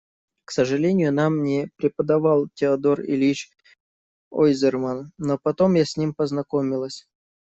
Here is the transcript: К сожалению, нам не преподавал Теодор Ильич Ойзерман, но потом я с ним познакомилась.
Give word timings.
К 0.45 0.51
сожалению, 0.51 1.13
нам 1.13 1.43
не 1.43 1.69
преподавал 1.75 2.47
Теодор 2.55 3.01
Ильич 3.01 3.51
Ойзерман, 4.31 5.11
но 5.19 5.37
потом 5.37 5.75
я 5.75 5.85
с 5.85 5.95
ним 5.95 6.15
познакомилась. 6.15 7.07